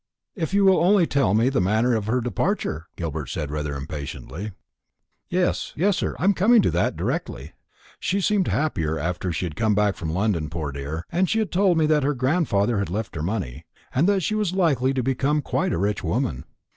"If 0.35 0.51
you 0.51 0.65
will 0.65 0.83
only 0.83 1.05
tell 1.05 1.35
me 1.35 1.49
the 1.49 1.61
manner 1.61 1.93
of 1.93 2.07
her 2.07 2.21
departure," 2.21 2.87
Gilbert 2.95 3.27
said 3.27 3.51
rather 3.51 3.75
impatiently. 3.75 4.51
"Yes, 5.29 5.73
yes, 5.75 5.95
sir; 5.97 6.15
I 6.17 6.23
am 6.23 6.33
coming 6.33 6.63
to 6.63 6.71
that 6.71 6.95
directly. 6.97 7.53
She 7.99 8.19
seemed 8.19 8.47
happier 8.47 8.97
after 8.97 9.31
she 9.31 9.51
came 9.51 9.75
back 9.75 9.95
from 9.95 10.09
London, 10.11 10.49
poor 10.49 10.71
dear; 10.71 11.05
and 11.11 11.29
she 11.29 11.45
told 11.45 11.77
me 11.77 11.85
that 11.85 12.01
her 12.01 12.15
grandfather 12.15 12.79
had 12.79 12.89
left 12.89 13.13
her 13.15 13.21
money, 13.21 13.67
and 13.93 14.09
that 14.09 14.23
she 14.23 14.33
was 14.33 14.53
likely 14.55 14.91
to 14.91 15.03
become 15.03 15.39
quite 15.43 15.71
a 15.71 15.77
rich 15.77 16.03
woman. 16.03 16.45